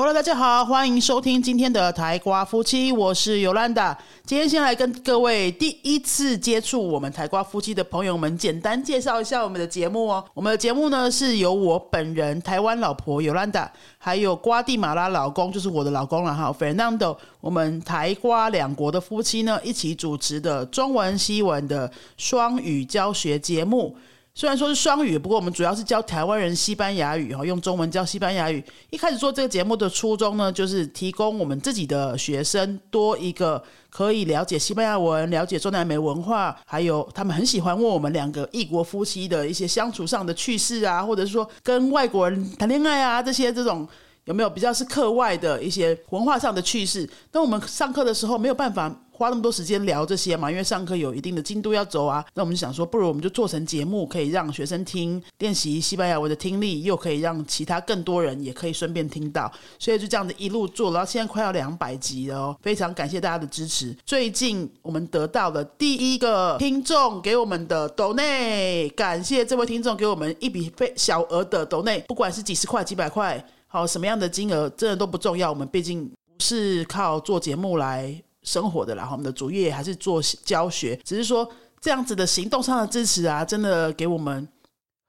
[0.00, 3.98] Hello，大家好，欢迎收听今天的台瓜夫妻，我是尤兰达。
[4.24, 10.24] 今天先来跟各位第一次接触我们台瓜夫妻的朋友们，简单介绍一下我们的节目哦。
[10.34, 13.68] 我们的节目呢是由我本人台湾老婆尤兰达，
[13.98, 23.96] 还有瓜地马拉老公，就是我的老公了哈，Fernando，我们台瓜两国的夫妻呢一起主持的中文西文的双语教学节目。
[24.38, 28.62] 虽然说是双语，不过我们主要是教台湾人西班牙语哈，用中文教西班牙语。
[28.90, 43.88] 一开始做这个节目的初衷呢，就是提供我们自己的学生多一个可以了解西班牙文、了解中南美文化，还有他们很喜欢问我们两个异国夫妻的一些相处上的趣事啊，或者是说跟外国人谈恋爱啊这些这种
[44.26, 47.10] 有没有比较是课外的一些文化上的趣事？
[47.32, 48.94] 那我们上课的时候没有办法。
[49.18, 50.48] 花那么多时间聊这些嘛？
[50.48, 52.24] 因为上课有一定的进度要走啊。
[52.34, 59.52] 那我们就想说，不如我们就做成节目，可以让学生听，练习西班牙文的听力，又可以让其他更多人也可以顺便听到。
[59.76, 62.56] 所以就这样子一路做，然后现在快要两百集了哦。
[62.62, 63.92] 非常感谢大家的支持。
[64.06, 75.50] 最近我们得到了第一个听众给我们的抖内，感谢这位听众给我们一笔非小额的抖内，不管是几十块、几百块，好什么样的金额，真的都不重要。
[75.50, 78.22] 我们毕竟不是靠做节目来。
[78.48, 81.46] 生活的啦，我们的主业还是做教学，只是说
[81.80, 84.48] 这样子的行动上的支持啊，真的给我们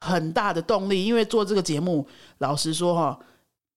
[0.01, 1.05] 很大的动力。
[1.05, 2.05] 因为做这个节目，
[2.39, 3.17] 老实说哈，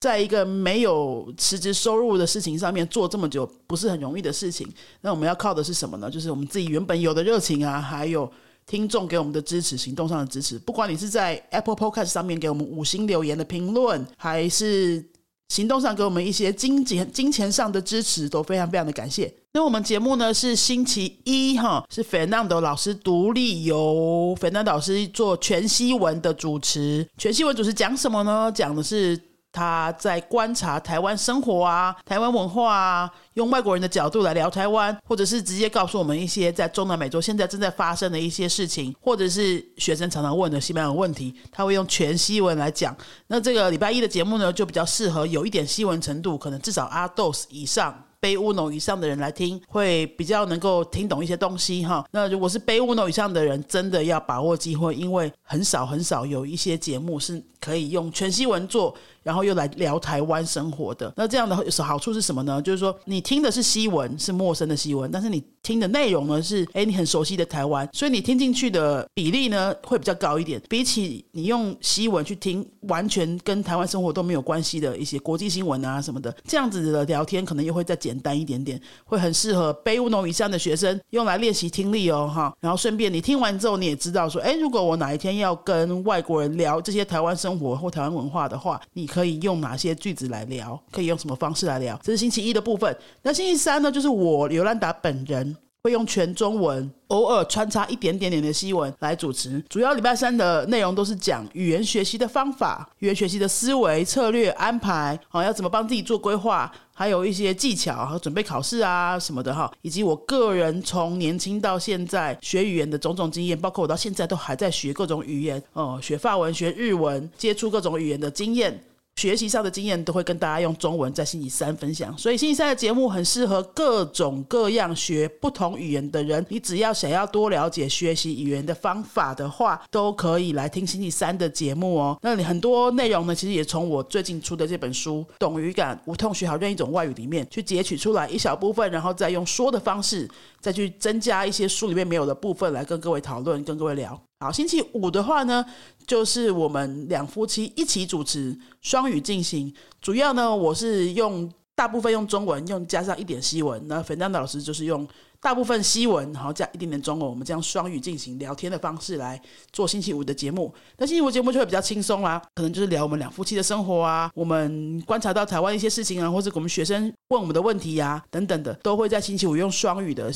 [0.01, 4.69] 在一个没有辞职收入的事情上面做这么久，不是很容易的事情。
[5.01, 6.11] 那我们要靠的是什么呢？
[6.11, 8.31] 就是我们自己原本有的热情啊，还有
[8.67, 10.59] 听众给我们的支持，行动上的支持。
[10.59, 15.05] 不管你是在 Apple Podcast 上面给我们五星留言的评论，还是
[15.53, 19.31] 行动上给我们一些金钱、金钱上的支持，都非常非常的感谢。
[19.53, 27.06] 那我们节目呢是星期一哈，是粉丹岛老师独立由粉丹老师做全西文的主持。
[27.19, 28.50] 全西文主持讲什么呢？
[28.50, 29.14] 讲的是
[29.53, 42.97] 他在观察台湾生活啊、台湾文化啊，用外国人的角度来聊台湾，或者是直接告诉我们一些在中南美洲现在正在发生的一些事情，或者是学生常常问的西班牙问题，他会用全西文来讲。
[43.27, 47.94] 那这个礼拜一的节目呢，就比较适合有一点西文程度，可能至少阿豆以上。
[48.22, 52.06] 背乌诺以上的人来听，会比较能够听懂一些东西哈。
[52.12, 58.95] 那如果是背乌诺以上的人，真的要把握机会，因为很少很少有一些节目是可以用全西文做。
[59.23, 62.61] 然后又来聊台湾生活的，那这样的好处是什么呢？
[62.61, 70.61] 就是说你听的是西文，是陌生的西文，但是你听的内容呢是，哎，你很熟悉的台湾，所以你听进去的比例呢会比较高一点。
[70.69, 82.53] 比起你用西文去听完全跟台湾生活都没有关系的一些国际新闻啊什么的，这样子的聊天可能又会再简单一点点，会很适合背乌农以上的学生用来练习听力哦，哈。
[82.59, 89.13] 然后顺便你听完之后，你也知道说，哎，如果我哪一天要跟外国人聊这些台湾生活或台湾文化的话，你。
[89.13, 90.81] 可以用哪些句子来聊？
[90.91, 92.01] 可以用什么方式来聊？
[92.03, 92.97] 这是星期一的部分。
[93.21, 93.93] 那星期三呢？
[93.93, 99.60] 就是我刘兰达本人会用全中文，偶尔穿插一点点点的西文来主持。
[99.69, 118.81] 主要礼拜三的内容都是讲语言学习的方法、语言学习的思维策略安排，好要怎么帮自己做规划，还有一些技巧和准备考试啊什么的哈，以及我个人从年轻到现在学语言的种种经验，包括我到现在都还在学各种语言哦，学法文、学日文，接触各种语言的经验。
[119.17, 126.45] 学习上的经验都会跟大家用中文在星期三分享，所以星期三的节目很适合各种各样学不同语言的人。
[126.49, 132.19] 你只要想要多了解学习语言的方法的话，都可以来听星期三的节目哦。
[132.22, 140.28] 那你很多内容呢，其实也从我最近出的这本书《懂语感，无痛学好任一种外语》里面去截取出来一小部分，然后再用说的方式，
[140.61, 144.21] 再去增加一些书里面没有的部分来跟各位讨论，跟各位聊。
[144.42, 145.64] 好，星期五的话呢，
[146.04, 149.72] 就是我们两夫妻一起主持双语进行。
[150.00, 153.80] 主要呢，我是用大部分用中文，用加上一点西文。
[153.86, 155.06] 那粉丹的老师就是用
[155.41, 157.28] 大部分西文，然后加一点点中文。
[157.30, 159.41] 我们这样双语进行聊天的方式来
[159.72, 160.74] 做星期五的节目。
[160.98, 170.33] 那星期五节目就会比较轻松啦，可能就是聊我们两夫妻的生活啊，我们观察到台湾一些事情啊，或者我们学生问我们的问题呀，等等的，都会在星期五用双语的。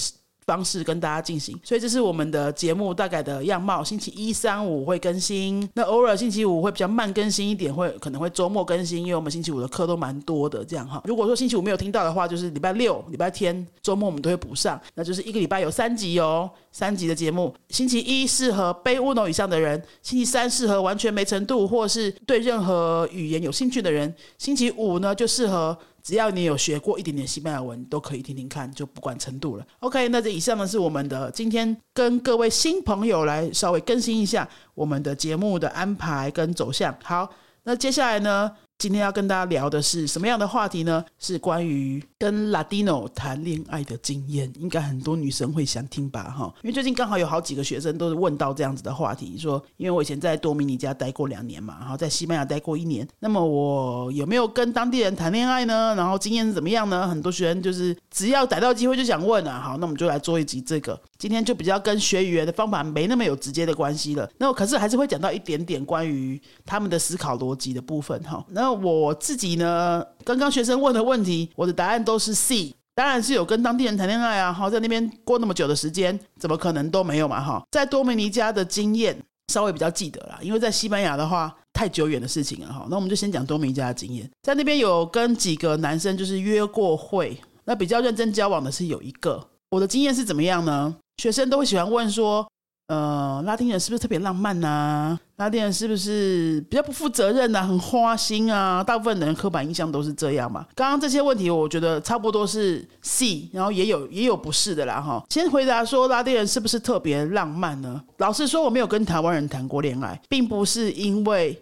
[0.47, 3.83] 方式跟大家进行，所以这是我们的节目大概的样貌。
[3.83, 11.03] 星期一、三、五会更新，那偶尔星期五会比较慢更新一点，会可能会周末更新，因为我们星期五的课都蛮多的，这样哈。
[11.05, 17.53] 如果说星期五没有听到的话，就是礼拜六、礼拜天、周末我们都会补上，那就是一个礼拜有三集哦，三集的节目。
[17.71, 25.77] 星期一适合背乌龙以上的人，星期三适合完全没程度或是对任何语言有兴趣的人，星期五呢就适合。
[26.07, 29.67] 只要你有学过一点点西班牙文，都可以听听看，就不管程度了。
[29.81, 36.97] OK，那这以上呢是我们的今天跟各位新朋友来稍微更新一下我们的节目的安排跟走向。
[37.03, 37.29] 好，
[37.65, 41.03] 那接下来呢，今天要跟大家聊的是什么样的话题呢？
[41.19, 46.25] 是关于跟 Latino 谈恋爱的经验，应该很多女生会想听吧？
[46.25, 55.95] 哈，因为最近刚好有好几个学生都是问到这样子的话题，说因为我以前在多米尼加待过两年嘛，然后在西班牙待过一年，那么我有没有跟当地人谈恋爱呢？
[55.97, 57.09] 然后经验是怎么样呢？
[57.09, 59.59] 很多学生就是只要逮到机会就想问啊。
[59.59, 64.29] 好，那我们就来做一集这个，今天就比较跟学语言的方法没那么有直接的关系了。
[64.37, 68.45] 那我可是还是会讲到一点点关于他们的思考逻辑的部分哈。
[68.51, 70.05] 那那我自己呢？
[70.25, 74.53] 刚刚学生问的问题，我的答案都是 C，当然是有跟当地人谈恋爱啊。
[74.53, 77.41] 哈，在那边过那么久的时间，怎么可能都没有嘛？
[77.41, 79.17] 哈，在多米尼加的经验
[79.53, 82.73] 稍微比较记得啦，因为在西班牙的话太久远的事情了。
[82.73, 89.47] 哈，那我们就先讲多米尼加的经验，在那边有跟几个男生就是约过会，那比较认真交往的是有一个。
[89.71, 90.97] 我的经验是怎么样呢？
[91.17, 92.47] 学生都会喜欢问说。
[92.89, 95.19] 呃，拉丁人是不是特别浪漫呐？
[95.39, 97.67] 拉丁人是不是比较不负责任呐？
[97.67, 98.81] 很花心啊？
[98.81, 100.65] 大部分的人刻板印象都是这样嘛。
[100.73, 105.21] 刚刚这些问题，我觉得差不多是 C，然后也有也有不是的啦哈。
[105.31, 108.01] 先回答说拉丁人是不是特别浪漫呢？
[108.19, 111.61] 老实说，我没有跟台湾人谈过恋爱，并不是因为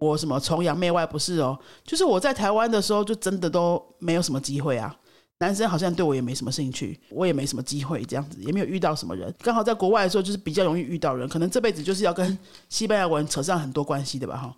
[0.00, 4.92] 我什么崇洋媚外，不是哦，就是我在台湾的时候就真的都没有什么机会啊。
[5.40, 9.34] 男生好像对我也没什么兴趣，我也没什么机会，这样子也没有遇到什么人。
[9.42, 12.38] 刚好在国外的时候，就是比较容易遇到人，可能这辈子就是要跟
[12.68, 14.56] 西班牙文扯上很多关系的吧，哈。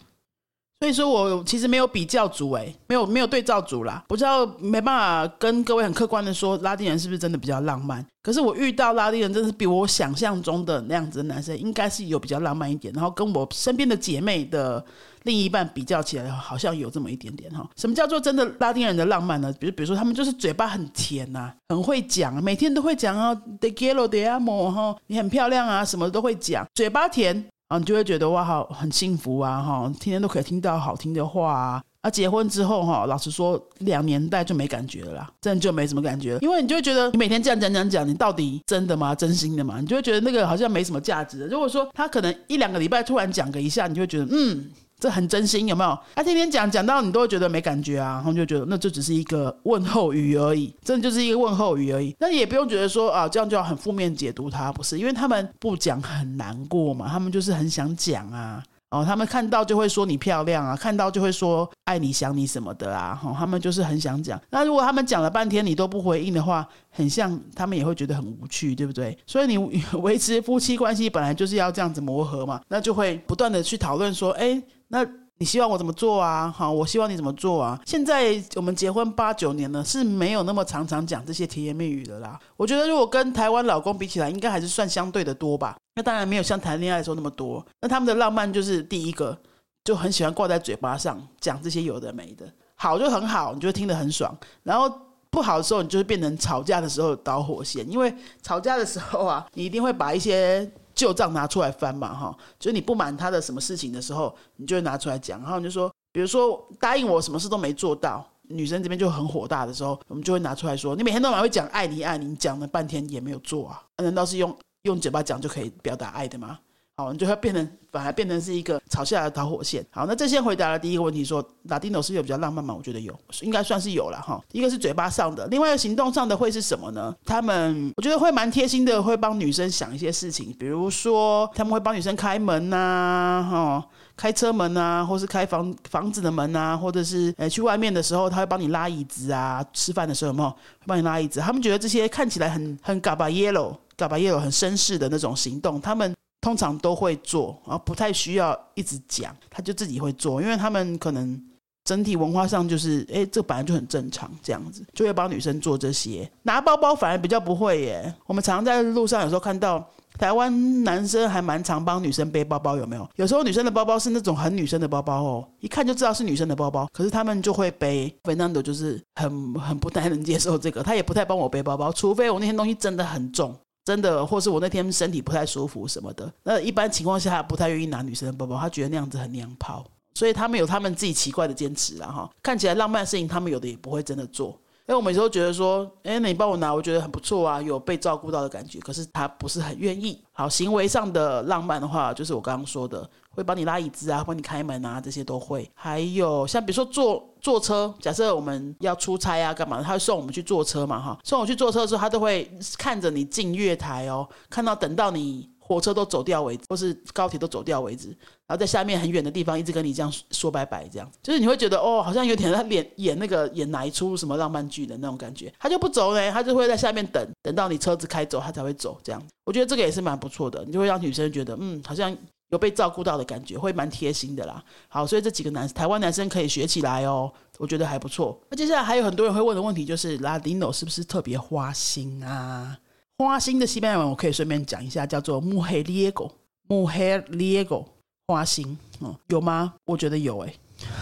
[0.78, 8.04] 所以说我其实没有比较组，哎，没有没有对照组啦，不知道没办法跟各位很客观的说，拉丁人是不是真的比较浪漫？
[8.22, 12.92] 可是我遇到拉丁人，真是比我想象中的那样子的男生，应该是有比较浪漫一点。
[12.92, 14.84] 然后跟我身边的姐妹的
[15.22, 17.66] 另一半比较起来，好像有这么一点点哈。
[17.76, 19.50] 什么叫做真的拉丁人的浪漫呢？
[19.58, 27.46] 比如比如说他们就是嘴巴很甜呐，很会讲，每天都会讲啊，de quiero de amo 哈，你很漂亮啊，什么都会讲，嘴巴甜。
[27.68, 31.82] 啊，你就会觉得哇，好很幸福啊，哈，天天都可以听到好听的话啊。
[32.02, 39.12] 啊，结婚之后哈，老实说，两年代就没感觉了啦，真的就没什么感觉，因为你就会觉得你每天这样讲讲讲，你到底真的吗？
[39.12, 39.80] 真心的吗？
[39.80, 41.46] 你就会觉得那个好像没什么价值。
[41.46, 44.70] 如果说他可能一两个礼拜突然讲个一下，你就会觉得嗯。
[44.98, 45.98] 这很真心，有没有？
[46.14, 52.14] 他天天讲讲到你都会觉得没感觉啊，然后就觉得那就只是一个问候语而已，真的就是一个问候语而已。
[52.18, 54.98] 那也不用觉得说啊，这样就要很负面解读他，不是？
[54.98, 58.62] 因为他们不讲很难过嘛，他们就是很想讲啊。
[58.88, 63.14] 哦，他们看到就会说你漂亮啊，看到就会说爱你想你什么的啊。
[63.20, 64.40] 哈，他们就是很想讲。
[64.48, 69.18] 那如果他们讲了半天你都不回应的话，很像他们也会觉得很无趣，对不对？
[69.26, 69.58] 所以你
[70.00, 74.62] 维持夫妻关系本来就是要这样子磨合嘛，那就会不断的去讨论说，哎。
[74.88, 75.06] 那
[75.38, 76.50] 你希望我怎么做啊？
[76.50, 77.78] 好，我希望你怎么做啊？
[77.84, 82.38] 现在我们结婚八九年了，是没有那么常常讲这些甜言蜜语的啦。
[82.56, 85.76] 我觉得如果跟台湾老公比起来，应该还是算相对的多吧。
[85.94, 87.64] 那当然没有像谈恋爱的时候那么多。
[87.82, 89.38] 那他们的浪漫就是第一个
[89.84, 94.34] 就很喜欢挂在嘴巴上讲这些有的没的，好就很好，你就会听得很爽。
[94.62, 94.90] 然后
[95.28, 100.70] 不好的时候，你就会变成吵架的时候导火线，因为吵架的时候啊，你一定会把一些。
[100.96, 116.58] 旧账拿出来翻嘛，哈，就是你不满他的什么事情的时候，你就会拿出来讲，然后你就说，比如说答应我什么事都没做到，女生这边就很火大的时候，我们就会拿出来说，你每天都蛮会讲爱你爱你，讲了半天也没有做啊，难道是用用嘴巴讲就可以表达爱的吗？
[116.98, 119.84] 好，你就会变成反而变成是一个吵架的导火线。
[119.90, 122.74] 好，那这先回答了第一个问题，说拉丁 o 是有比较浪漫吗？
[122.74, 124.42] 我觉得有，应该算是有了哈。
[124.50, 127.14] 一个是嘴巴上的，另外一个行动上的会是什么呢？
[127.26, 140.56] 他们我觉得会蛮贴心的，会帮女生想一些事情，比如说他们会帮女生开门呐，哈，开车门呐，或是开房房子的门呐，或者是呃去外面的时候，他会帮你拉椅子啊，吃饭的时候有没有会
[140.86, 141.40] 帮你拉椅子？
[141.40, 146.14] 他们觉得这些看起来很很 gaballero，gaballero 很绅士的那种行动，他们。
[146.46, 151.42] 通常都会做，然后不太需要一直讲，他就自己会做，因为他们可能
[151.82, 156.30] 整体文化上就是，哎，这本来就很正常，这样子就会帮女生做这些。
[156.44, 158.14] 拿包包反而比较不会耶。
[158.26, 159.84] 我们常常在路上有时候看到
[160.16, 163.08] 台湾男生还蛮常帮女生背包包，有没有？
[163.16, 168.14] 有时候女生的包包是那种很女生的包包哦，一看就知道是女生的包包，可是他们就会背。
[168.22, 173.52] Fernando 就是很很不太能接受这个，他也不太帮我背包包，除非我那些东西真的很重。
[173.86, 182.28] 真的，或是我那天身体不太舒服什么的，那一般情况下他不太愿意拿女生的包包，他觉得那样子很娘炮，所以他们有他们自己奇怪的坚持了哈。
[182.42, 184.60] 看起来浪漫的事情，他们有的也不会真的做。
[184.88, 188.78] 因为我们有时候觉得说，哎，你帮我拿，我觉得很不错啊，有被照顾到的感觉。
[188.78, 190.22] 可是他不是很愿意。
[190.32, 195.68] 好，行为上的浪漫的话，就是我刚刚说的，会帮你拉椅子啊，帮你开门啊，这些都会。
[195.74, 199.82] 还有像比如说坐坐车，假设我们要出差啊，干嘛？
[199.82, 205.50] 他会送我们去坐车嘛，哈，送我去坐车的时候，他都会看着你进月台哦，看到等到你。
[205.66, 208.08] 火车都走掉为止，或是高铁都走掉为止，
[208.46, 215.52] 然后在下面很远的地方一直跟你这样说拜拜，这样就是你会觉得哦，好像有点在演演那个演哪一出什么浪漫剧的那种感觉。
[215.58, 218.98] 他就不走呢，他就会在下面等，等到你车子开走，他才会走。
[219.02, 222.16] 这样，我觉得这个也是蛮不错的，你就会让女生觉得嗯，好像。
[222.50, 224.62] 有被照顾到的感觉，会蛮贴心的啦。
[224.86, 228.40] 好，所以这几个男台湾男生可以学起来哦，我觉得还不错。
[228.48, 232.78] 那接下来还有很多人会问的问题，就是拉丁 o 是不是特别花心啊？
[233.18, 237.84] 花心的西班牙文我可以顺便讲一下，叫做 mujeriego，mujeriego，
[238.26, 239.74] 花心嗯，有吗？
[239.84, 240.54] 我觉得有诶，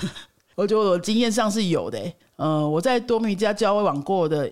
[0.54, 2.00] 我觉得我经验上是有的。
[2.36, 4.50] 呃，我在多米加交往过的，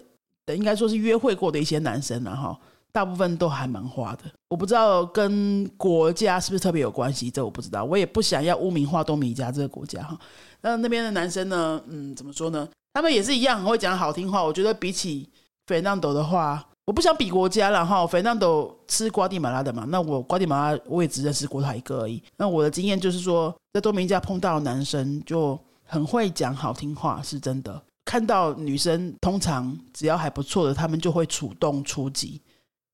[0.48, 2.58] 应该说是约会过的一些男生了哈。
[2.92, 10.18] 大部分都还蛮花的，我不知道跟国家是不是特别有关系，这我不知道，我也不想要污名化多米加这个国家哈。
[10.60, 12.68] 那那边的男生呢，嗯，怎么说呢？
[12.92, 14.44] 他们也是一样很会讲好听话。
[14.44, 15.26] 我觉得比起
[15.66, 18.06] 费南斗的话，我不想比国家了哈。
[18.06, 22.22] 费南斗是瓜地马拉的嘛，那我瓜地马拉我也只认识过他一个而已。
[22.36, 27.80] 那我的经验就是说，在多米加碰到男生就很会讲好听话，是真的。
[28.04, 32.40] 看到女生，通常只要还不错的，他们就会主动出击。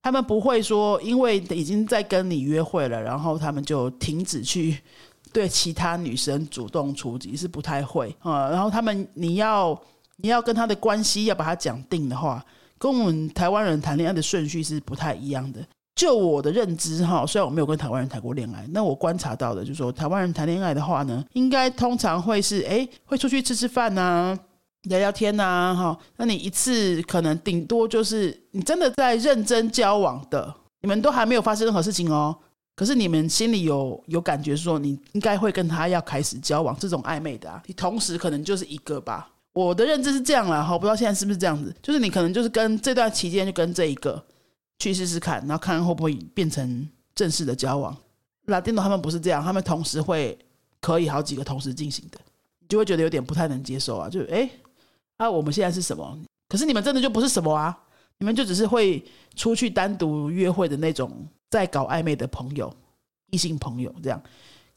[0.02, 4.78] 他们不会说，因为已经在跟你约会了，然后他们就停止去
[5.32, 8.50] 对其他女生主动出击，是不太会啊。
[8.50, 9.78] 然后他们，你要
[10.16, 12.44] 你要跟他的关系要把他讲定的话，
[12.78, 15.60] 跟我们台湾人谈恋爱的顺序是不太一样的。
[15.94, 24.38] 就我的认知哈，虽然我没有跟台湾人谈过恋爱，那我观察到的就是说，台湾人谈恋爱的话呢，应该通常会是哎，会出去吃吃饭呐。
[24.82, 32.34] 聊聊天呐，哈，那你一次可能顶多就是你真的在认真交往的，你们都还没有发生任何事情哦，
[32.76, 39.28] 可是你们心里有有感觉说你应该会跟他要开始交往，这种暧昧的啊，你同时可能就是一个吧。
[39.66, 44.24] 我的认知是这样啦，哈，不知道现在是不是这样子，就是你可能就是跟这段期间就跟这一个
[44.78, 47.96] 去试试看，然后看看会不会变成正式的交往。
[48.46, 50.38] 拉丁诺他们不是这样，他们同时会
[50.80, 52.20] 可以好几个同时进行的，
[52.60, 54.48] 你就会觉得有点不太能接受啊，就哎。
[55.16, 56.16] 啊，我们现在是什么？
[56.48, 57.76] 可是你们真的就不是什么啊？
[58.18, 62.72] 你们就只是会出去单独约会的那种，在搞暧昧的朋友，
[63.30, 64.22] 异性朋友这样。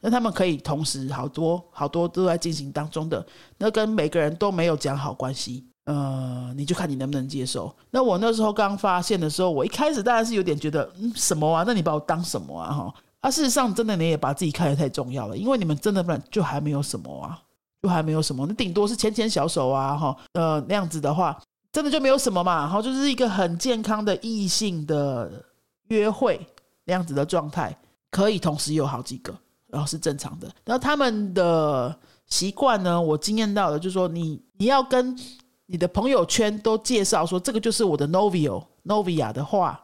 [0.02, 3.26] 那他们可以同时好多好多都在进行当中的，
[3.58, 7.74] 那跟每个人都没有讲好关系，呃，你就看你能不能接受。
[7.92, 11.64] 那我那时候刚发现的时候，我一开始当然是有点觉得，嗯，什么啊？
[11.66, 12.74] 那你把我当什么啊？
[12.74, 17.40] 哈，啊，事实上真的你也把自己看得太重要了，因为你们真的不然就还没有什么啊。
[17.84, 21.36] 就还没有什么，那顶多是牵牵小手啊，哈，呃，那样子的话，
[21.72, 25.44] 真的就没有什么嘛，好，就是一个很健康的异性的
[25.88, 26.40] 约会
[26.86, 27.76] 那样子的状态，
[28.12, 29.36] 可以同时有好几个，
[29.72, 30.48] 然后是正常的。
[30.66, 31.98] 然后他们的
[32.28, 35.18] 习惯呢，我经验到的，就是说你你要跟
[35.66, 39.84] 你的朋友圈都介绍说这个就是我的 novio novia 的话，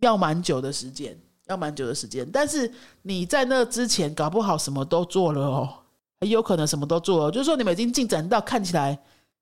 [0.00, 2.28] 要蛮久的时间，要蛮久的时间。
[2.32, 5.68] 但是你在那之前，搞不好什么都做了哦。
[6.18, 8.98] 很有可能什么都做了，就是说你们已经进展到看起来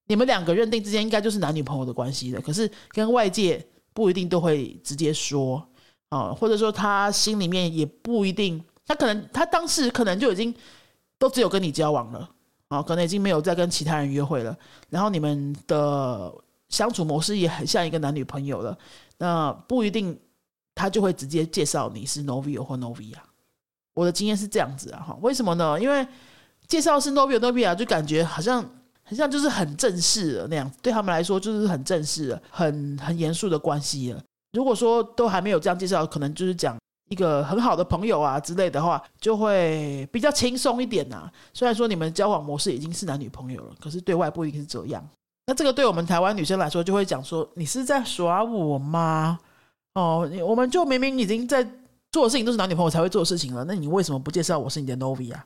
[0.09, 2.41] 你们两个认定之间应该就是男女朋友的关系了。
[2.41, 5.65] 可是跟外界不一定都会直接说
[6.09, 10.55] 啊，或者说他心里面也不一定，他可能他当时可能就已经
[11.19, 12.29] 都只有跟你交往了
[12.69, 14.57] 啊，可能已经没有再跟其他人约会了。
[14.91, 16.33] 然后你们的
[16.69, 18.77] 相处模式也很像一个男女朋友了，
[19.19, 20.19] 那不一定
[20.75, 23.17] 他就会直接介绍你是 novio 或 novia。
[23.95, 25.81] 我的经验是这样子啊，哈，为什么呢？
[25.81, 26.07] 因为
[26.67, 28.65] 介绍是 Novia Novia，就感觉好像
[29.05, 34.21] 很像就是很正式的那样，对他们来说就是很正式、很很严肃的关系了。
[34.53, 36.77] 如果说都还没有这样介绍，可能就是讲
[37.09, 41.31] 一个很好的朋友啊之类的话，就会比较轻松一点呐。
[41.53, 45.07] 虽然说你们交往模式已经是男女朋友了，可是对外不一定是这样。
[45.47, 49.39] 那这个对我们台湾女生来说，就会讲说你是在耍我吗？
[49.95, 51.63] 哦，我们就明明已经在
[52.11, 55.37] 做的事情都是男女朋友才会做的事情了，那你为什么不介绍我是你的 Novia？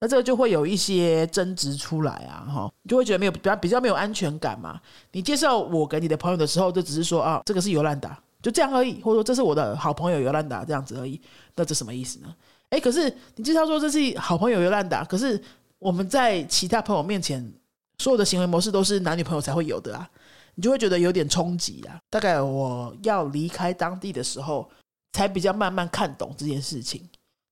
[0.00, 4.80] 那这个就会有一些争执出来啊，哈，你就会觉得没有比较比较没有安全感嘛。
[5.12, 11.18] 你介绍我给你的朋友的时候，就只是说啊，这个是尤兰达，就这样而已，或者说这是我的好朋友尤兰达这样子而已。
[11.56, 12.34] 那这什么意思呢？
[12.68, 15.42] 哎，可是你介绍说这是好朋友尤兰达，可是
[15.78, 17.42] 我们在其他朋友面前
[17.96, 20.06] 所有的行为模式都是男女朋友才会有的啊，
[20.56, 21.98] 你就会觉得有点冲击啊。
[22.10, 24.70] 大概我要离开当地的时候，
[25.12, 27.02] 才比较慢慢看懂这件事情。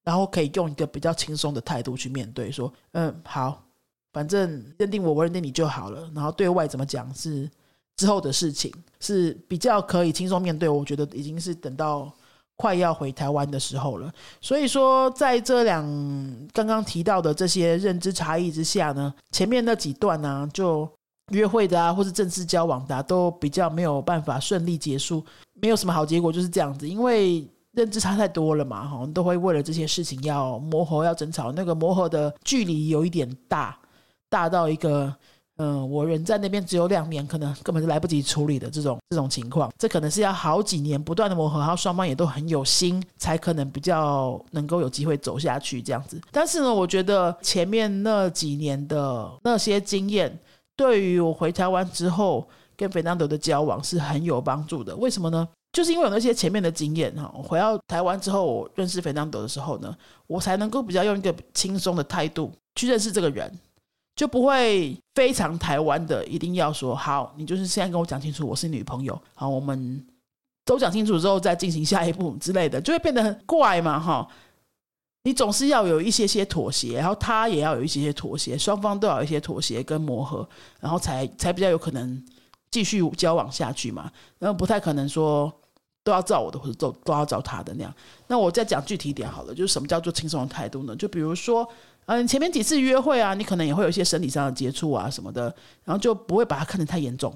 [0.05, 3.63] 然后可以用一个比较轻松的态度去面对，说，嗯，好，
[4.13, 6.11] 反正认定我，我认定你就好了。
[6.13, 7.49] 然后对外怎么讲是
[7.97, 10.69] 之后的事情，是比较可以轻松面对。
[10.69, 12.13] 我觉得已经是等到
[12.57, 14.13] 快要回台湾的时候了。
[14.41, 15.85] 所以说，在这两
[16.53, 20.89] 刚刚提到的这些认知差异之下呢，前面那几段呢，就
[21.33, 27.47] 约会的啊，或是正式交往的，都比较没有办法顺利结束，没有什么好结果，就是这样子，因为。
[27.75, 33.75] 认知差太多了嘛，哈，都会为了这些事情要磨合、要争吵，那个磨合的距离有一点大，
[34.29, 35.11] 大到一个。
[35.63, 46.21] 嗯，我人在那边只有两年，可能根本就来不及处理的这种这种情况，这可能是要好几年不断的磨合，然后双方也都很有心，才可能比较能够有机会走下去这样子。
[46.33, 50.37] 但是呢，我觉得前面那几年的那些经验，
[50.75, 52.45] 对于我回台湾之后
[52.77, 54.97] 跟菲南德的交往是很有帮助的。
[54.97, 55.47] 为什么呢？
[55.73, 59.95] 就是因为有那些前面的经验哈，回到台湾之后，我认识菲南德的时候呢，
[60.27, 63.49] 我才能够比较用一个轻松的态度去认识这个人。
[64.15, 70.07] 就不会非常台湾的，一定要说好，你就是现在跟我讲清楚，我是女朋友，好，我们
[70.67, 74.29] 都讲清楚之后再进行下一步之类的，就会变得很怪嘛，哈。
[75.25, 80.47] 你总是要有一些些妥协，然后他也要有一些些妥协，双方都要有一些妥协跟磨合，
[80.79, 82.23] 然后才才比较有可能
[82.71, 84.13] 继续交往下去嘛。
[84.39, 85.51] 然后不太可能说
[86.05, 87.95] 都要照我的或者都都要照他的那样。
[88.27, 90.95] 那我再讲具体点好了，就是什么叫做轻松的态度呢？
[90.97, 91.67] 就比如说。
[92.07, 95.45] 嗯，前面几次约会啊，你可能也会有一些身体上的接触啊什么的，
[95.85, 97.33] 然后就不会把它看得太严重。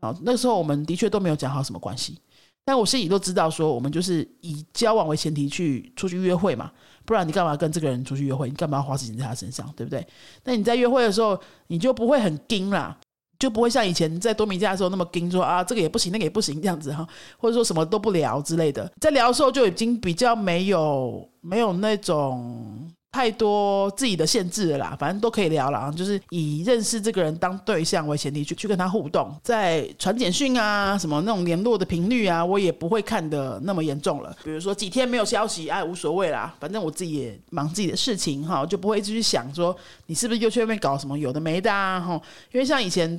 [0.00, 2.18] 好，那时候我们的确都没有讲好什么关系，
[2.64, 6.70] 但我心里都知道说，我们就是以交往为前提去出去约会嘛，
[7.04, 8.48] 不然你干嘛跟这个人出去约会？
[8.48, 10.06] 你干嘛花时间在他身上，对不对？
[10.44, 12.96] 那你在约会的时候，你就不会很惊啦，
[13.38, 18.90] 就不会像以前在多米加的时候那么惊，说啊这个也不行，那个也不行这样子哈，或者说什么都不聊之类的。
[19.00, 22.90] 在聊的时候就已经比较没有没有那种。
[23.10, 34.36] 太多自己的限制了啦，反正都可以聊了啊，就是以认识这个人当对象为前提去去跟他互动，在传简讯啊什么那种联络的频率啊，我也不会看的那么严重了。
[34.44, 39.74] 比如说几天没有消息，哎，无所谓啦，反正我自己也忙自己的事情哈，就不会一直去想说
[40.06, 42.20] 你是不是又去外面搞什么有的没的啊哈。
[42.52, 43.18] 因为像以前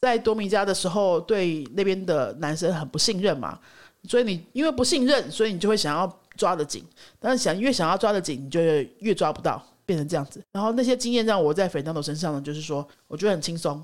[0.00, 3.58] 在多米加的时候，对那边的男生很不信任嘛，
[4.08, 6.20] 所以你因为不信任，所以你就会想要。
[6.36, 6.84] 抓得紧，
[7.18, 8.60] 但是想越想要抓得紧，你就
[9.00, 10.40] 越抓不到，变成这样子。
[10.52, 13.82] 然后那些经验让我在斐当头身上呢，就是说我觉得很轻松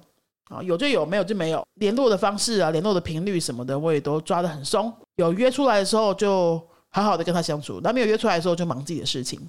[0.49, 1.67] 啊，有就有，没有就没有。
[1.75, 4.93] 联络的方式啊，联络的频率什么的，我也都抓得很松。
[5.17, 9.41] 有约出来的时候，就好好的跟他相处；那没有约出来的时候，就忙自己的事情，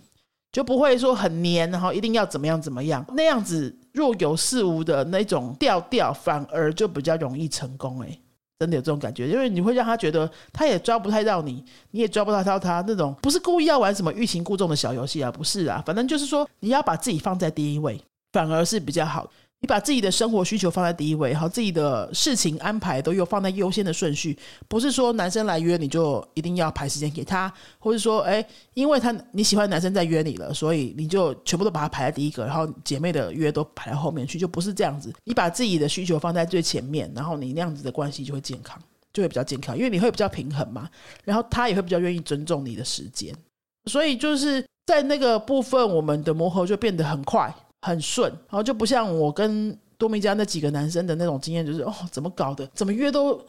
[0.51, 3.05] 就不会说很黏，然后一定要怎么样怎么样。
[3.15, 8.21] 那样子若有似无的那种调调，反而就比较容易成功诶。
[8.59, 17.99] 真的有这种感觉，因为你会让他觉得他也抓不太到你，你也抓不到到他那种不是故意要玩什么欲擒故纵的小游戏啊，不是啊，反正就是说你要把自己放在第一位，
[18.31, 19.29] 反而是比较好。
[19.63, 27.49] 你把自己的生活需求放在第一位，好，自己的事情安排都有放在优先的顺序，不是说男生来约你就一定要排时间给他，
[27.79, 35.13] 或者说，哎，因为他你喜欢男生在约你了，所以你就全部都把他排在第一个，然后姐妹的约都排在后面去，就不是这样子。
[35.23, 38.77] 你把自己的需求放在最前面，然后你那样子的关系就会健康，
[39.13, 40.89] 就会比较健康，因为你会比较平衡嘛，
[41.23, 43.33] 然后他也会比较愿意尊重你的时间，
[43.85, 47.55] 所以就是在那个部分，我们的磨合就变得很快。
[47.83, 52.65] 很顺，然后就不像我跟多米加那几个男生的那种经验，就是哦，怎么搞的？
[52.73, 53.39] 怎么约都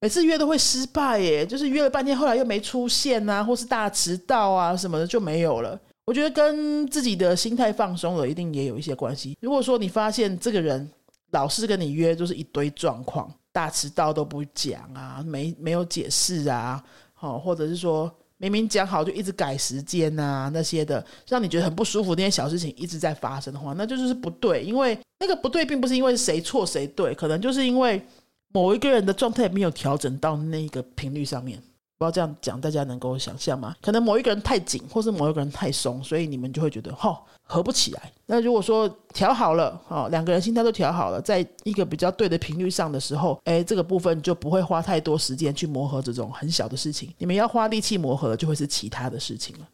[0.00, 1.44] 每次约都会失败耶？
[1.44, 5.78] 就是约了半天，后来又没出现啊，或是大迟到啊什么的就没有了。
[6.04, 9.36] 我觉得跟自己的心态放松了，一定也有一些关系。
[9.40, 10.88] 如果说你发现这个人
[11.32, 16.80] 老是跟你约，就是一堆状况，大迟到都不讲啊，没没有解释啊，
[17.12, 18.08] 好，或者是说。
[18.40, 24.64] 明明讲好就一直改时间啊，那些的让你觉得很不舒服，那些小事情一直在发生的话，那就是不对。
[24.64, 28.02] 因为那个不对，并不是因为谁错谁对，可能就是因为
[28.50, 31.62] 某一个人的状态没有调整到那个频率上面。
[32.00, 33.76] 不要这样讲，大家能够想象吗？
[33.82, 38.10] 可能某一个人太紧，或是某一个人太松，所以你们就会觉得哈合不起来。
[38.24, 47.12] 那如果说调好了，哦，两个人心态都调好了，在一个比较对的频率上的时候，哎，这个部分就不会花太多时间去磨合这种很小的事情。
[47.18, 49.68] 你们要花力气磨合，就会是其他的事情了，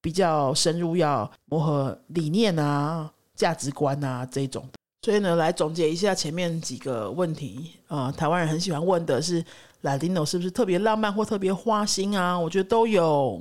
[0.00, 4.64] 比较深入要磨合理念啊、价值观啊这种。
[5.02, 9.44] 所以呢，来总结一下前面几个问题啊，台湾人很喜欢问的是。
[9.84, 12.38] 拉丁是不是特别浪漫或特别花心啊？
[12.38, 13.40] 我觉得都有，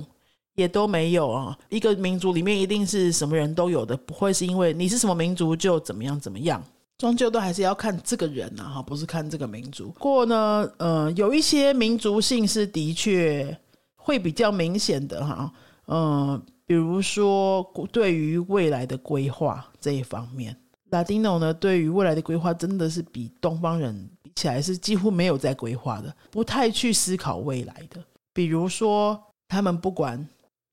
[0.55, 1.57] 也都没有啊。
[1.69, 6.61] 一个民族里面一定是什么人都有的，不会是因为你是什么民族就怎么样怎么样，
[6.97, 9.87] 终究都还是要看这个人啊，哈，不是看这个民族。
[9.91, 13.57] 不过呢，呃，有一些民族性是的确
[13.95, 15.49] 会比较明显的哈，
[15.87, 20.53] 嗯，比如说对于未来的规划这一方面，
[20.89, 24.09] 拉丁诺呢对于未来的规划真的是比东方人。
[24.35, 28.03] 起来是几乎没有在规划的，不太去思考未来的。
[28.33, 30.27] 比如说，他们不管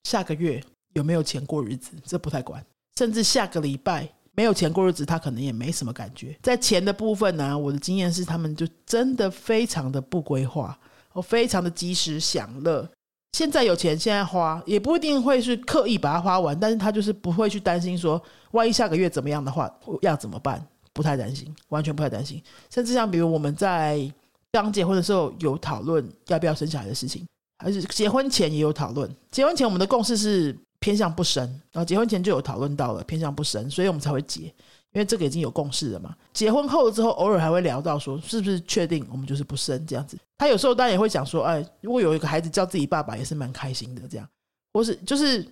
[0.04, 0.62] 下个月
[0.94, 2.64] 有没有钱过日子，这不太管。
[2.96, 6.36] 甚至下个礼拜没有钱过日子，他可能也没什么感觉。
[6.42, 10.78] 在钱的部分呢，我的经验是，他们就真的非常的不规划，
[11.12, 12.88] 我，非常的及时享乐。
[13.32, 18.20] 现在有钱现在花，也不一定会是刻意把它花完，但是他就是不会去担心说，
[18.50, 22.42] 万一下个月怎么样的话要怎么办，不太担心，完全不太担心。
[22.70, 24.10] 甚至像比如我们在
[24.52, 27.26] 刚结婚的时候有讨论要不要生小孩的事情，
[27.58, 29.10] 还是结婚前也有讨论。
[29.30, 34.52] 结婚前我们的共识是偏向不生，然后结婚前就有讨论到了偏向不生，所以我们才会结。
[34.92, 40.18] 因为这个已经有共识了嘛，结婚后之后，偶尔还会聊到说，是不是确定我们就是不生这样子。
[40.36, 44.28] 他有时候当然也会讲说，哎，如果有一个孩子叫自己爸爸，也是蛮开心的这样。
[44.72, 45.46] 或是就是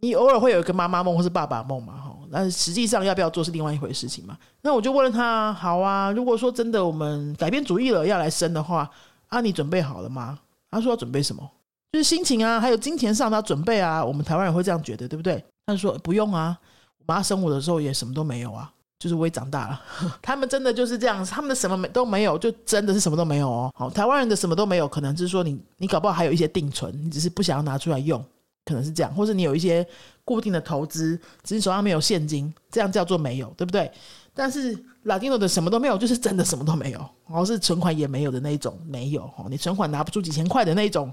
[0.00, 4.36] 你偶尔会有一个妈妈梦或是爸爸梦嘛，哈，但是实际上要不要做是另外一回事情嘛。
[4.62, 8.90] 那我就问了他，好啊，如果说真的我们改变主意了要来生的话，
[9.28, 10.38] 啊，你准备好了吗？
[10.70, 11.50] 他说要准备什么？
[11.92, 14.04] 就是心情啊，还有金钱上他准备啊。
[14.04, 15.42] 我们台湾人会这样觉得，对不对？
[15.66, 16.58] 他说不用啊，
[16.98, 18.70] 我妈生我的时候也什么都没有啊。
[18.98, 19.82] 就是我也长大了，
[20.22, 23.70] 他们真的就是这样，他们的什么没都没有，就真的是什么都没有哦。
[23.74, 28.24] 好，台湾人的什么都没有，可能就是说你你搞不好还有一些定存，你只是不想要拿出来用，
[28.64, 29.86] 可能是这样，或者你有一些
[30.26, 33.90] 固定的投资，只是手上没有现金，这样叫做没有，对不对？
[34.34, 41.10] 但是拉丁诺的什么都没有，就是真的什么都没有，然后是存款也没有的那一种没有哦，你存款拿不出几千块的那种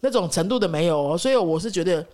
[0.00, 2.06] 那种程度的没有哦，所以我是觉得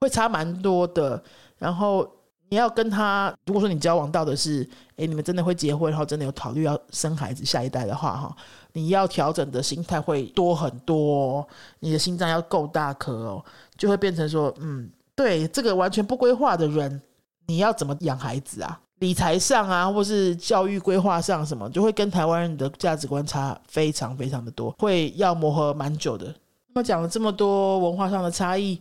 [0.00, 1.20] 会差蛮多的，
[1.58, 2.08] 然后。
[2.50, 8.34] 你要跟他，如果说你交往到的是，哎，你们真的会结婚，然后真的有考虑要生孩子下一代的话，哈，
[8.72, 11.46] 你要调整的心态会多很多，
[11.80, 13.44] 你的心脏要够大颗哦，
[13.76, 17.02] 就会变成说，嗯，对，这个完全不规划的人，
[17.46, 18.80] 你要怎么养孩子啊？
[19.00, 26.26] 理财上啊，或是教育规划上什么，就会跟台湾人的价值观差非常非常的多，会要磨合蛮久的。
[26.68, 28.80] 那么讲了这么多文化上的差异，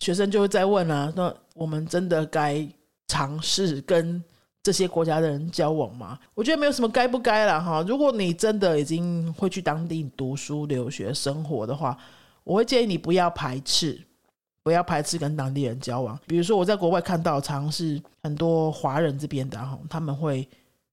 [0.00, 2.68] 学生就会再问啊，那我们真的该？
[3.10, 4.22] 尝试跟
[4.62, 6.18] 这些国家的人交往吗？
[6.34, 7.82] 我觉得没有什么该不该了哈。
[7.88, 11.96] 如果你真的已经会去当地读书、留学、生活的话，
[12.44, 13.98] 我会建议你不要排斥，
[14.62, 16.18] 不要排斥跟当地人交往。
[16.26, 20.48] 比如说我在国外看到，常是很多华人这边的哈，他们会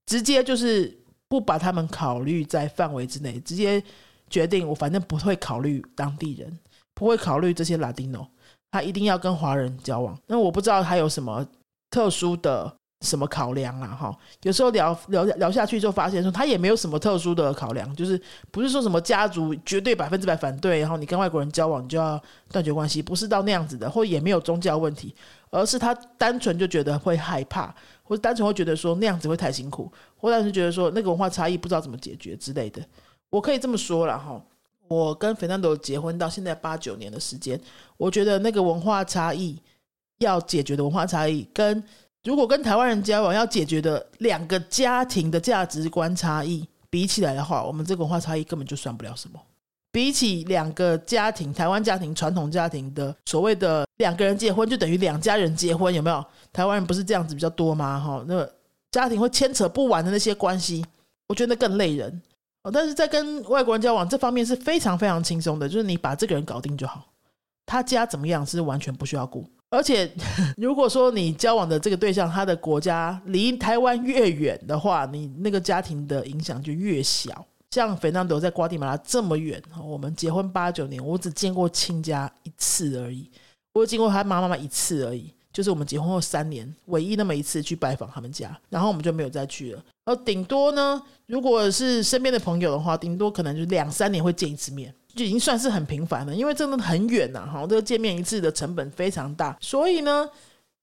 [0.05, 0.95] 直接就是
[1.27, 3.83] 不把他们考虑在范围之内，直接
[4.29, 6.59] 决定我反正不会考虑当地人，
[6.93, 8.27] 不会考虑这些拉丁诺，
[8.71, 10.17] 他一定要跟华人交往。
[10.27, 11.45] 那我不知道他有什么。
[11.91, 13.87] 特殊的什么考量啊？
[13.87, 18.19] 哈，有时候聊聊聊下去，就发现说他也没有什么特殊的考量，就是
[18.51, 22.19] 不是说什么家族绝对百分之百反对，然后你跟外国人交往你就要
[22.51, 25.13] 断绝关系，不是到那样子的，或也没有宗教问题，
[25.49, 32.81] 而是他单纯就觉得会害怕，或者单纯会觉得说那样子会太辛苦，或者是觉得说那个文化差异不知道怎么解决之类的。
[33.29, 34.41] 我可以这么说了哈，
[34.87, 37.59] 我跟费南多结婚到现在八九年的时间，
[37.97, 39.61] 我觉得那个文化差异。
[40.19, 41.83] 要解决的文化差异，跟
[42.25, 49.39] 如果跟台湾人交往要解决的两个家庭的价值观差异比起来的话，我们这个文化差异根本就算不了什么。
[49.91, 56.25] 比起两个家庭，台湾家庭传统家庭的所谓的两个人结婚就等于两家人结婚，有没有？
[56.51, 57.99] 台湾人不是这样子比较多吗？
[57.99, 58.45] 哈，那
[58.91, 60.83] 家庭会牵扯不完的那些关系，
[61.27, 62.21] 我觉得更累人。
[62.63, 67.05] 哦，但是在跟外国人交往这方面是非常非常轻松的，就是你把这个人搞定就好，
[67.65, 69.47] 他家怎么样是完全不需要顾。
[69.69, 70.09] 而且，
[70.57, 77.45] 如果说你交往的这个对象，他的国家离台湾越远的话，你那个家庭的影响就越小。
[77.71, 83.29] 像费南德在瓜地马拉这么远，我们结婚八九年，我只见过亲家一次而已，
[83.73, 89.83] 我见过他妈妈一次而已，就是我们结婚后三年唯一那么一次去拜访他们家，然后我们就没有再去了。
[90.05, 94.93] 而顶多呢，如果是身边的朋友的话，顶多可能就两三年会见一次面。
[95.15, 100.29] 就已经算是很频繁了，因为真的很远呐，哈，这个见面一次的成本非常大，所以呢，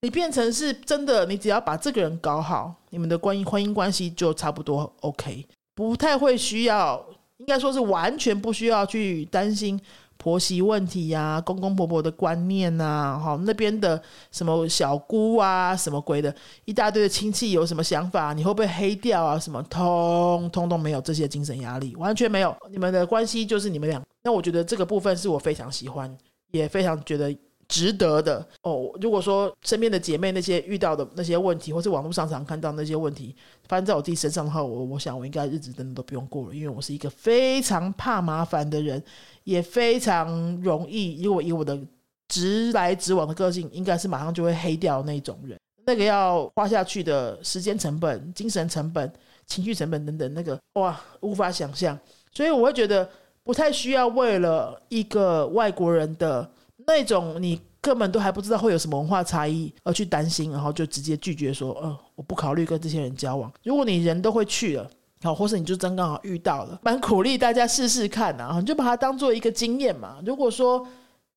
[0.01, 7.05] 你变成是真的，你只要把这个人搞好，你们的关系婚姻关系就差不多 OK，不太会需要，
[7.37, 9.81] 应该说是完全不需要去担心。
[10.19, 16.33] 婆媳问题呀，公公婆婆的观念呐，哈，那边的什么小姑啊，什么鬼的，
[16.65, 19.37] 一大堆的亲戚有什么想法，你会不会黑掉啊？
[19.37, 22.57] 什么通通都没有这些精神压力，完全没有。
[22.71, 26.17] 你们的关系就是你们俩，那我觉得这个部分是我非常喜欢，
[26.51, 27.37] 也非常觉得。
[27.69, 28.91] 值得的哦。
[29.01, 33.35] 如果说身边的姐妹那些遇到的那些问题，或是网络上常看到那些问题，
[33.67, 39.03] 发生在我自己身上的话，我我想我应该日子真的都不用过了，因为我是一个非常怕麻烦的人，
[39.45, 41.81] 也非常容易，如果以我的
[42.29, 45.59] 直来直往的个性，应该是马上就会黑掉那种人。
[45.87, 49.11] 那个要花下去的时间成本、精神成本、
[49.47, 51.99] 情绪成本等等，那个哇，无法想象。
[52.35, 53.09] 所以我会觉得
[53.45, 56.51] 不太需要为了一个外国人的。
[56.85, 63.53] 那种你根本都还不知道会有什么文化差异而去担心，然后就直接拒绝说，呃，我不考虑跟这些人交往。
[63.63, 64.91] 如果你人都会去了，
[65.23, 70.19] 好，或是你就真刚好遇到了，蛮鼓励大家试试看啊，你就把它当做一个经验嘛。
[70.27, 70.85] 如果说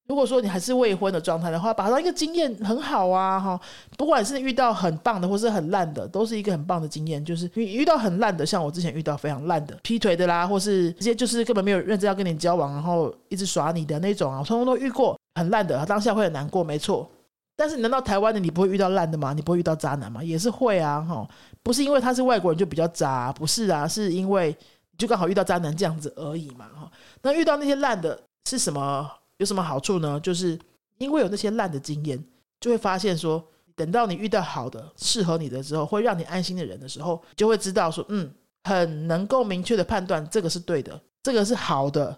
[0.08, 3.60] 如果说你还是未婚的状态的话，把它一个经验很好啊，哈，
[3.98, 7.24] 不管是遇到很棒的或是很烂的，都是一个很棒的经验。
[7.26, 17.10] 就是你遇到很烂的，像我之前遇到非常烂的劈腿的啦，或是直接就是根本没有认真要跟你交往，然后一直耍你的那种啊，通通都遇过很烂的，当下会很难过，没错。
[17.58, 19.34] 但是难道台湾的你不会遇到烂的吗？
[19.34, 20.24] 你不会遇到渣男吗？
[20.24, 21.28] 也是会啊，哈，
[21.64, 24.56] 不是因为他是外国人就比较渣，不是啊，是因为
[25.00, 26.92] 就刚好遇到渣男这样子而已嘛，哈。
[27.24, 29.10] 那遇到那些烂的是什么？
[29.38, 30.20] 有什么好处呢？
[30.20, 30.58] 就是
[30.98, 32.24] 因为有那些烂的经验，
[32.60, 33.44] 就会发现说，
[33.76, 38.32] 等到你遇到好的、适合你的时候，会让你安心的人的时候，就会知道说，嗯，
[38.64, 42.18] 很能够明确的判断这个是对的，这个是好的，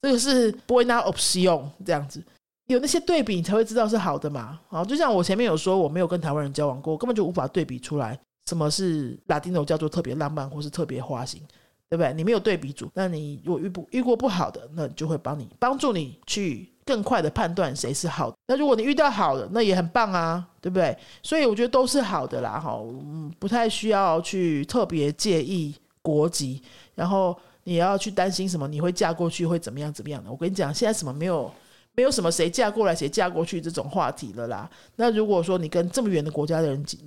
[0.00, 2.22] 这个是 boy now option 这样子。
[2.68, 4.58] 有那些对比，你才会知道是好的嘛。
[4.68, 11.42] 好，就像我前面有说，我没有跟台湾人交往过，根本就无法对比出来什么是拉丁 o 叫做特别浪漫或是特别花心。
[11.88, 12.12] 对不对？
[12.14, 18.36] 你没有对比组，那你如果遇不遇过不好的，那就会帮你帮助你去更快的判断谁是好的。
[18.48, 20.96] 那如果你遇到好的，那也很棒啊，对不对？
[21.22, 26.60] 所以我觉得都是好的啦，哈，嗯，不太需要去特别介意国籍，
[26.94, 30.30] 然后你要去担心什么，你会嫁过去会怎么样怎么样的？
[30.30, 31.52] 我跟你讲，现在什么没有
[31.94, 34.68] 没有什么谁嫁过来谁嫁过去这种话题了啦。
[34.96, 36.98] 那如果说你跟这么远的国家的人结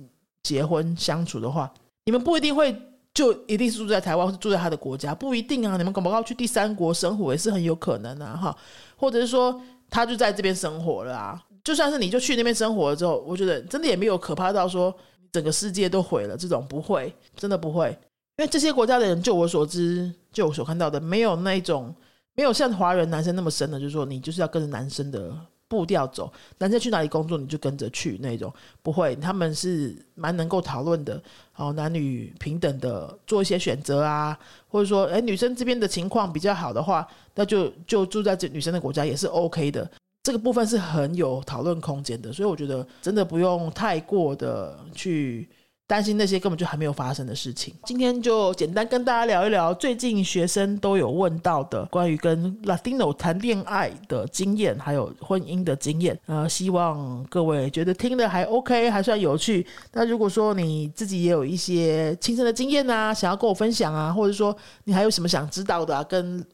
[0.42, 1.70] 结婚相处的话，
[2.04, 2.74] 你们不一定会。
[3.18, 5.76] 就一定是住在台湾，或是住在他的国家，不一定啊。
[5.76, 8.56] 你们搞不好去第三国生活也是很有可能啊，哈。
[8.96, 11.42] 或者是说，他就在这边生活了啊。
[11.64, 14.94] 就算是你就去那边生活了之后，我觉得真的也没有可怕到说
[15.32, 17.88] 整个世界都毁了这种，不会，真的不会。
[18.36, 21.92] 因为这些国家的人，就我所知，就我所看到的，没有那种，
[22.36, 25.34] 没有像华人男生那么深的，就是说你就是要跟着男生的。
[25.68, 28.52] 步调走，男生去哪里工作你就跟着去那种，
[28.82, 31.22] 不会，他们是蛮能够讨论的，
[31.56, 39.90] 哦，男女平等的做一些选择啊，或者说，哎，女生这边的情况比较好的话，那就就住在这女生的国家也是 OK 的，
[40.22, 45.48] 这个部分是很有讨论空间的，所以我觉得真的不用太过的去。
[45.88, 47.74] 担心那些根本就还没有发生的事情。
[47.84, 56.16] 今天就简单跟大家聊一聊最近学生都有问到的关于跟 Latino 谈恋爱的经验，还有婚姻的经验。
[56.26, 59.66] 呃，希望各位觉得听的还 OK，还算有趣。
[59.94, 66.44] 那如果说你自己也有一些亲身的经验啊，想要跟我分享啊，或者说你还有什么想知道的啊，跟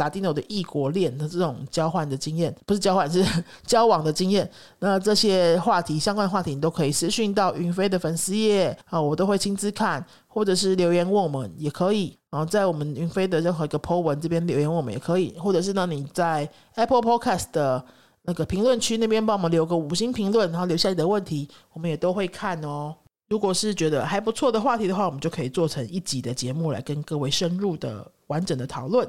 [0.00, 3.24] 拉丁诺的异国恋的这种交换的经验，不是交换 是
[3.64, 4.50] 交往的经验。
[4.80, 12.16] 那这些话题相关话题，你都可以私讯到云飞的粉丝页啊，我都会亲自看，或者是留言问我们也可以。
[12.30, 17.84] 然后在我们云飞的任何一个 po 文这边留言问我们也可以，或者是呢你在 Apple Podcast 的
[18.22, 22.94] 那个评论区那边帮我们留个五星评论，然后留下你的问题，我们也都会看哦。
[23.28, 29.08] 如果是觉得还不错的话题的话，我们就可以做成一集的节目来跟各位深入的完整的讨论。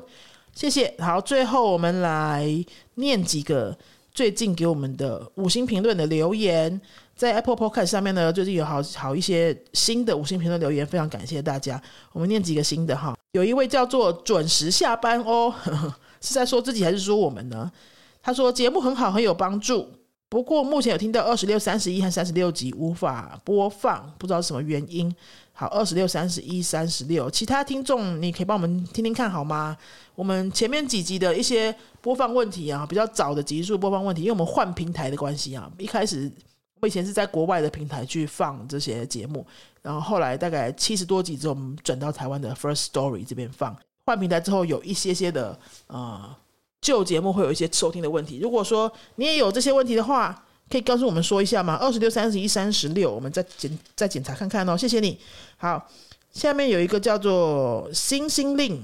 [0.53, 0.93] 谢谢。
[0.99, 2.47] 好，最后我们来
[2.95, 3.77] 念几个
[4.13, 6.79] 最近给我们的五星评论的留言。
[7.15, 11.81] 在 Apple Podcast 上面呢，最近有好好一些新的五星评论留言，非常感谢大家。
[12.11, 13.15] 我们念几个新的哈。
[13.33, 15.53] 有一位叫做准时下班哦，
[16.19, 17.71] 是在说自己还是说我们呢？
[18.23, 19.87] 他说节目很好，很有帮助。
[20.29, 25.13] 不过目前有听到二十六、三十一和三十六集无法播放，不知道什么原因。
[25.61, 29.77] 好，二十六、三十一、三十六，其他听众你可以帮我们听听看好吗？
[30.15, 31.71] 我们前面几集的一些
[32.01, 36.31] 播放问题啊，比较早的集数播放问题，因为我们换平台的关系啊，一开始
[36.79, 39.45] 我以前是在国外的平台去放这些节目，
[39.83, 43.77] 然后后来大概七十多集之后，我们转到台湾的 First Story 这边放。
[44.07, 46.35] 换平台之后，有一些些的呃
[46.81, 48.39] 旧节目会有一些收听的问题。
[48.39, 51.75] 如果说你也有这些问题的话，可以告诉我们说一下吗？
[51.75, 54.77] 二十六、三十一、三十六，我们再检再检查看看哦。
[54.77, 55.19] 谢谢你。
[55.57, 55.85] 好，
[56.33, 58.81] 下面有一个叫做星星令，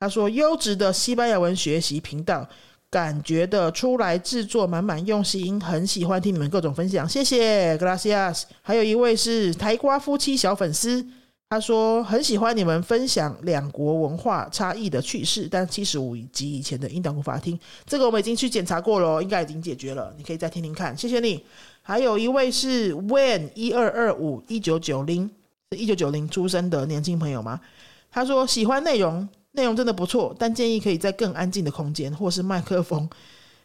[0.00, 2.44] 他说优质的西班牙文学习频道，
[2.90, 8.42] 感觉的出来制作满满用心，很喜欢听你们各种分享，谢谢，Gracias。
[8.60, 11.06] 还有一位是台瓜夫妻小粉丝。
[11.52, 21.44] 他说很喜欢你们分享两国文化差异的趣事，但七十五集以前的音档无法听，这个我们已经去检查过了，应该已经解决了，你可以再听听看，谢谢你。
[21.82, 25.28] 还有一位是 When 一二二五一九九零，
[25.72, 27.60] 是一九九零出生的年轻朋友吗？
[28.12, 33.10] 他说喜欢内容，内容真的不错，但建议可以在更安静的空间或是麦克风。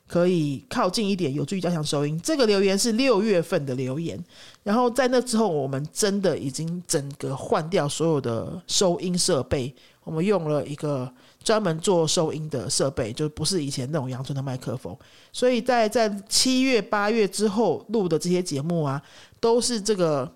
[0.08, 2.20] 可以靠近一点，有助于加强收音。
[2.24, 4.24] 这个留言是六月份的留言，
[4.64, 11.12] 然后在那之后，我们真的已经整个换掉所有的收音设备，我们用了一个
[11.44, 14.96] 专门做收音的设备，就不是以前那种阳春的麦克风。
[15.32, 19.02] 所以在在七月、八月之后录的这些节目啊，
[19.40, 20.32] 都是这个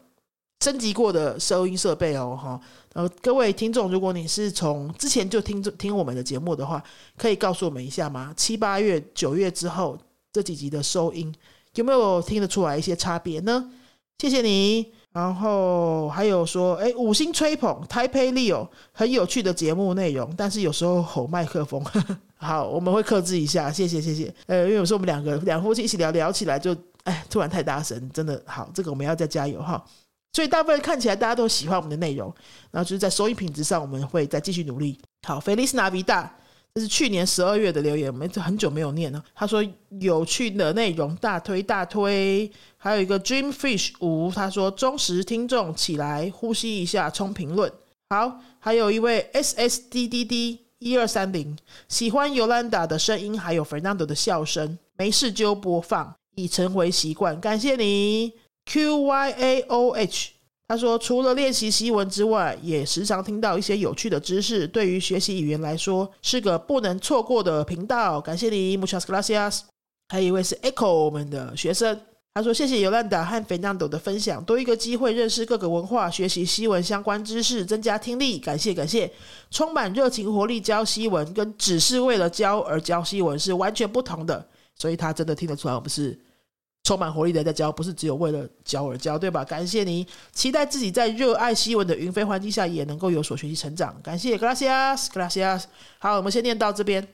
[0.64, 2.60] 升级过的收音设备哦，哈。
[2.94, 6.84] 呃，各位听众，如果你是从之前就听着听我们的节目的话，
[7.18, 8.34] 可以告诉我们一下吗？
[8.36, 9.98] 七八月、九月之后
[10.34, 11.34] 这几集的收音，
[11.76, 13.72] 有没有听得出来一些差别呢？
[14.18, 14.92] 谢谢你。
[15.12, 21.84] 然后还有说，哎，五星吹捧台北 Leo 很有趣的节目内容，但是有时候吼麦克风。
[22.38, 24.34] 好，我们会克制一下，谢谢谢谢。
[24.46, 29.84] 呃，因为有时候我们两个两夫妻一起聊聊起来，就哎突然太大声，真的好，这个我们要再加油哈。
[30.34, 32.34] 所以大部分看起来大家都喜欢我们的内容，
[32.72, 35.00] 然后就是在收音品质上，我们会再继续努力。
[35.28, 36.30] 好，Feliz Navidad。
[36.76, 39.22] 这是去年十二月的留言，我们很久没有念了。
[39.34, 39.62] 他说
[40.00, 47.70] 有趣的内容大推大推，还有一个 Dreamfish 五，他说忠实听众起来呼吸一下冲评论。
[48.12, 57.42] 好，还有一位 SSDDD 一二三零，喜欢尤兰达的声音，还有 Fernando 的笑声，没事就播放，已成为习惯。
[57.42, 58.32] 感谢你
[58.70, 60.28] QYAOH。
[60.68, 64.68] 他说：“除了练习西文之外，也时常听到一些有趣的知识。
[64.68, 68.22] 对于学习语言来说，是个不能错过的频道。
[68.22, 69.62] 感谢你，muchas gracias。”
[70.14, 72.00] 还有一位是 Echo 我们的学生，
[72.36, 78.38] 他说：“谢谢尤兰达和 Fernando 的分享，多一个机会认识各个文化，学习西文相关知识，增加听力。
[78.38, 79.12] 感谢感谢，
[79.50, 84.48] 充满热情活力教西文，跟只是为了教而教西文是完全不同的。
[84.76, 86.16] 所以他真的听得出来，我们是。”
[86.84, 89.44] 充满活力的在教，不是只有为了教而教，对吧？
[89.44, 93.96] 感谢你，期待自己在热爱西文的云飞环境下也能够有所学习成长。
[94.02, 95.66] 感谢，Gracias，Gracias。
[96.00, 97.08] 好，我们先念到这边。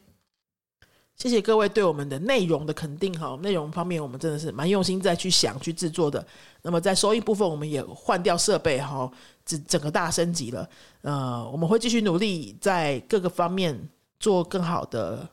[1.18, 6.26] 谢谢各位对我们的内容的肯定哈，内容方面我们真的是蛮用心在去想去制作的。
[6.62, 9.10] 那么在收音部分，我们也换掉设备哈，
[9.46, 10.70] 整整个大升级了。
[11.02, 15.28] 呃，我们会继续努力在各个方面做更好的。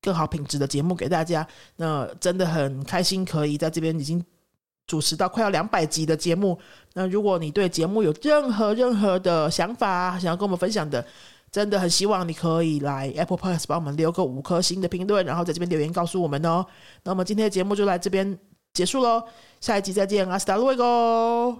[0.00, 4.24] 更好品质的节目给大家，那真的很开心，可以在这边已经
[4.86, 6.58] 主持到快要两百集的节目。
[6.94, 11.04] 那如果你对节目有任何任何的想法，想要跟我们分享的，
[11.50, 16.64] 真的很希望你可以来 Apple Plus 帮我们留个五颗星的评论，然后在这边留言告诉我们哦。
[17.02, 18.38] 那我们今天的节目就来这边
[18.72, 19.24] 结束喽，
[19.60, 21.58] 下一集再见，阿斯达路维哥。